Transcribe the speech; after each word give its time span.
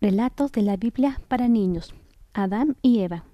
Relatos 0.00 0.52
de 0.52 0.60
la 0.60 0.76
Biblia 0.76 1.20
para 1.26 1.48
niños. 1.48 1.94
Adán 2.34 2.76
y 2.82 3.00
Eva. 3.00 3.24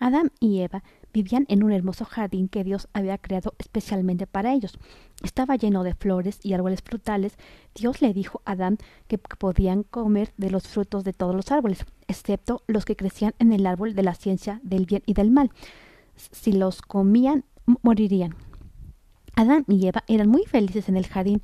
Adán 0.00 0.32
y 0.40 0.58
Eva 0.58 0.82
vivían 1.12 1.44
en 1.48 1.62
un 1.62 1.70
hermoso 1.70 2.04
jardín 2.04 2.48
que 2.48 2.64
Dios 2.64 2.88
había 2.92 3.18
creado 3.18 3.54
especialmente 3.58 4.26
para 4.26 4.52
ellos. 4.52 4.78
Estaba 5.22 5.54
lleno 5.54 5.84
de 5.84 5.94
flores 5.94 6.40
y 6.42 6.54
árboles 6.54 6.82
frutales. 6.82 7.36
Dios 7.76 8.02
le 8.02 8.12
dijo 8.12 8.42
a 8.44 8.52
Adán 8.52 8.78
que 9.06 9.18
podían 9.18 9.84
comer 9.84 10.32
de 10.36 10.50
los 10.50 10.66
frutos 10.66 11.04
de 11.04 11.12
todos 11.12 11.36
los 11.36 11.52
árboles, 11.52 11.84
excepto 12.08 12.64
los 12.66 12.84
que 12.84 12.96
crecían 12.96 13.34
en 13.38 13.52
el 13.52 13.64
árbol 13.64 13.94
de 13.94 14.02
la 14.02 14.14
ciencia 14.14 14.60
del 14.64 14.86
bien 14.86 15.04
y 15.06 15.14
del 15.14 15.30
mal. 15.30 15.52
Si 16.16 16.50
los 16.50 16.82
comían, 16.82 17.44
morirían. 17.82 18.34
Adán 19.36 19.64
y 19.68 19.86
Eva 19.86 20.02
eran 20.08 20.28
muy 20.28 20.46
felices 20.46 20.88
en 20.88 20.96
el 20.96 21.06
jardín. 21.06 21.42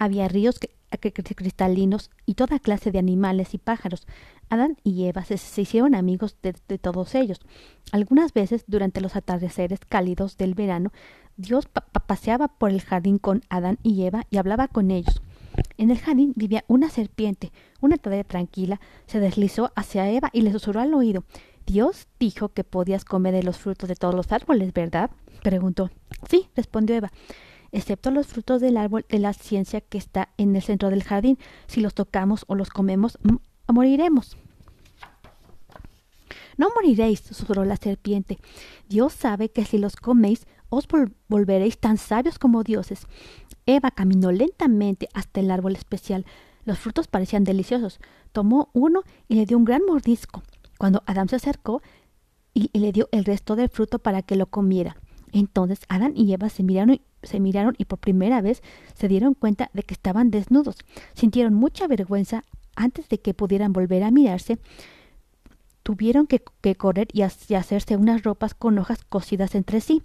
Había 0.00 0.28
ríos 0.28 0.58
cristalinos 0.98 2.10
y 2.24 2.32
toda 2.32 2.58
clase 2.58 2.90
de 2.90 2.98
animales 2.98 3.52
y 3.52 3.58
pájaros. 3.58 4.06
Adán 4.48 4.78
y 4.82 5.04
Eva 5.04 5.26
se, 5.26 5.34
hicieron 5.60 5.94
amigos 5.94 6.38
de, 6.42 6.54
todos 6.78 7.14
ellos. 7.14 7.38
Algunas 7.92 8.32
veces, 8.32 8.64
durante 8.66 9.02
los 9.02 9.14
atardeceres 9.14 9.80
cálidos 9.86 10.38
del 10.38 10.54
verano, 10.54 10.90
Dios 11.36 11.68
paseaba 12.06 12.48
por 12.48 12.70
el 12.70 12.80
jardín 12.80 13.18
con 13.18 13.42
Adán 13.50 13.78
y 13.82 14.02
Eva 14.04 14.24
y 14.30 14.38
hablaba 14.38 14.68
con 14.68 14.90
ellos. 14.90 15.20
En 15.76 15.90
el 15.90 15.98
jardín 15.98 16.32
vivía 16.34 16.64
una 16.66 16.88
serpiente. 16.88 17.52
Una 17.82 17.98
tarde 17.98 18.24
tranquila 18.24 18.80
se 19.04 19.20
deslizó 19.20 19.70
hacia 19.76 20.10
Eva 20.10 20.30
y 20.32 20.40
le 20.40 20.52
susurró 20.52 20.80
al 20.80 20.94
oído. 20.94 21.24
Dios 21.66 22.08
dijo 22.18 22.48
que 22.48 22.64
podías 22.64 23.04
comer 23.04 23.34
de 23.34 23.42
los 23.42 23.58
frutos 23.58 23.86
de 23.90 23.96
todos 23.96 24.14
los 24.14 24.32
árboles, 24.32 24.72
¿verdad? 24.72 25.10
preguntó. 25.42 25.90
Sí, 26.26 26.48
respondió 26.56 26.96
Eva 26.96 27.12
excepto 27.72 28.10
los 28.10 28.26
frutos 28.26 28.60
del 28.60 28.76
árbol 28.76 29.04
de 29.08 29.18
la 29.18 29.32
ciencia 29.32 29.80
que 29.80 29.98
está 29.98 30.30
en 30.36 30.54
el 30.56 30.62
centro 30.62 30.90
del 30.90 31.02
jardín. 31.02 31.38
Si 31.66 31.80
los 31.80 31.94
tocamos 31.94 32.44
o 32.48 32.54
los 32.54 32.70
comemos, 32.70 33.18
moriremos. 33.68 34.36
No 36.56 36.68
moriréis, 36.74 37.20
susurró 37.20 37.64
la 37.64 37.76
serpiente. 37.76 38.38
Dios 38.88 39.12
sabe 39.12 39.50
que 39.50 39.64
si 39.64 39.78
los 39.78 39.96
coméis, 39.96 40.46
os 40.68 40.86
volveréis 41.28 41.78
tan 41.78 41.96
sabios 41.96 42.38
como 42.38 42.62
dioses. 42.62 43.06
Eva 43.66 43.90
caminó 43.90 44.30
lentamente 44.30 45.08
hasta 45.14 45.40
el 45.40 45.50
árbol 45.50 45.74
especial. 45.74 46.26
Los 46.64 46.78
frutos 46.78 47.08
parecían 47.08 47.44
deliciosos. 47.44 47.98
Tomó 48.32 48.68
uno 48.72 49.02
y 49.26 49.36
le 49.36 49.46
dio 49.46 49.56
un 49.56 49.64
gran 49.64 49.82
mordisco. 49.86 50.42
Cuando 50.78 51.02
Adán 51.06 51.28
se 51.28 51.36
acercó 51.36 51.82
y 52.52 52.76
le 52.78 52.92
dio 52.92 53.08
el 53.12 53.24
resto 53.24 53.56
del 53.56 53.68
fruto 53.68 53.98
para 53.98 54.22
que 54.22 54.36
lo 54.36 54.46
comiera. 54.46 54.96
Entonces 55.32 55.80
Adán 55.88 56.12
y 56.16 56.32
Eva 56.32 56.48
se 56.48 56.62
miraron, 56.62 56.94
y, 56.94 57.02
se 57.22 57.40
miraron 57.40 57.74
y 57.78 57.84
por 57.84 57.98
primera 57.98 58.40
vez 58.40 58.62
se 58.94 59.08
dieron 59.08 59.34
cuenta 59.34 59.70
de 59.72 59.82
que 59.82 59.94
estaban 59.94 60.30
desnudos. 60.30 60.76
Sintieron 61.14 61.54
mucha 61.54 61.86
vergüenza 61.86 62.44
antes 62.76 63.08
de 63.08 63.20
que 63.20 63.34
pudieran 63.34 63.72
volver 63.72 64.02
a 64.02 64.10
mirarse. 64.10 64.58
Tuvieron 65.82 66.26
que, 66.26 66.40
correr 66.76 67.08
y, 67.12 67.22
hacerse 67.22 67.96
unas 67.96 68.22
ropas 68.22 68.54
con 68.54 68.78
hojas 68.78 69.04
cosidas 69.04 69.54
entre 69.54 69.80
sí. 69.80 70.02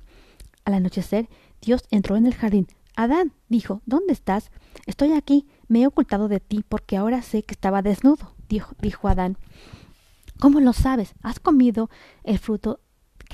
Al 0.64 0.74
anochecer, 0.74 1.30
Dios 1.62 1.84
entró 1.92 2.16
en 2.16 2.26
el 2.26 2.34
jardín. 2.34 2.68
Adán, 2.96 3.34
dijo, 3.50 3.82
¿dónde 3.86 4.14
estás? 4.14 4.52
Estoy 4.86 5.14
aquí. 5.14 5.46
Me 5.68 5.82
he 5.82 5.88
ocultado 5.88 6.28
de 6.28 6.40
ti 6.40 6.64
porque 6.68 6.98
ahora 6.98 7.22
sé 7.22 7.44
que 7.44 7.54
estaba 7.54 7.82
desnudo, 7.82 8.34
dijo, 8.48 8.74
dijo 8.82 9.08
Adán. 9.08 9.38
¿Cómo 10.40 10.60
lo 10.60 10.74
sabes? 10.74 11.14
¿Has 11.22 11.40
comido 11.40 11.90
el 12.24 12.40
fruto 12.40 12.80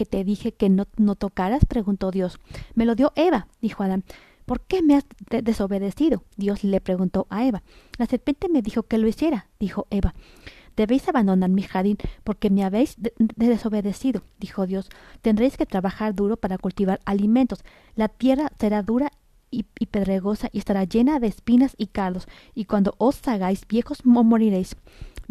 que 0.02 0.06
te 0.08 0.24
dije 0.24 0.52
que 0.52 0.68
no, 0.68 0.88
no 0.98 1.14
tocaras? 1.14 1.64
preguntó 1.66 2.10
Dios. 2.10 2.40
Me 2.74 2.86
lo 2.86 2.96
dio 2.96 3.14
Eva, 3.16 3.46
dijo 3.62 3.84
Adán. 3.84 4.04
¿Por 4.48 4.62
qué 4.62 4.82
me 4.82 4.96
has 4.96 5.06
desobedecido? 5.30 6.24
Dios 6.38 6.64
le 6.64 6.82
preguntó 6.82 7.28
a 7.30 7.46
Eva. 7.46 7.62
La 8.00 8.08
serpiente 8.08 8.50
me 8.50 8.64
dijo 8.64 8.82
que 8.82 8.98
lo 8.98 9.08
hiciera, 9.08 9.48
dijo 9.60 9.86
Eva. 9.92 10.16
Debéis 10.76 11.08
abandonar 11.08 11.52
mi 11.52 11.62
jardín 11.62 11.98
porque 12.24 12.50
me 12.50 12.64
habéis 12.64 12.96
desobedecido, 13.36 14.24
dijo 14.40 14.66
Dios. 14.66 14.90
Tendréis 15.22 15.56
que 15.56 15.68
trabajar 15.68 16.16
duro 16.16 16.36
para 16.36 16.58
cultivar 16.58 17.00
alimentos. 17.06 17.64
La 17.94 18.08
tierra 18.08 18.52
será 18.58 18.82
dura 18.82 19.12
y, 19.52 19.66
pedregosa 19.86 20.50
y 20.52 20.58
estará 20.58 20.86
llena 20.86 21.20
de 21.20 21.28
espinas 21.28 21.76
y 21.78 21.88
cardos, 21.88 22.28
y 22.56 22.66
cuando 22.66 22.96
os 22.98 23.28
hagáis 23.28 23.68
viejos 23.68 24.04
moriréis. 24.04 24.76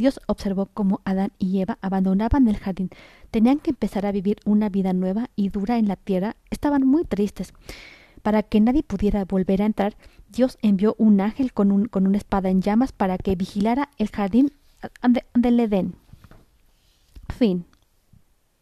Dios 0.01 0.19
observó 0.27 0.67
cómo 0.67 1.01
Adán 1.05 1.33
y 1.39 1.61
Eva 1.61 1.79
abandonaban 1.83 2.49
el 2.49 2.57
jardín. 2.57 2.91
Tenían 3.31 3.59
que 3.59 3.71
empezar 3.71 4.07
a 4.07 4.13
vivir 4.13 4.39
una 4.47 4.69
vida 4.69 4.93
nueva 4.93 5.29
y 5.37 5.51
dura 5.51 5.77
en 5.77 5.89
la 5.89 5.97
tierra. 5.97 6.37
Estaban 6.51 6.87
muy 6.87 7.05
tristes. 7.05 7.53
Para 8.23 8.43
que 8.43 8.61
nadie 8.61 8.83
pudiera 8.83 9.25
volver 9.25 9.63
a 9.63 9.67
entrar, 9.67 9.97
Dios 10.31 10.59
envió 10.63 10.95
un 10.99 11.21
ángel 11.21 11.53
con, 11.53 11.71
un, 11.71 11.87
con 11.87 12.07
una 12.07 12.19
espada 12.19 12.49
en 12.49 12.63
llamas 12.63 12.93
para 12.93 13.19
que 13.19 13.37
vigilara 13.37 13.91
el 13.99 14.09
jardín 14.09 14.53
del 15.35 15.61
Edén. 15.61 15.95
Fin. 17.29 17.67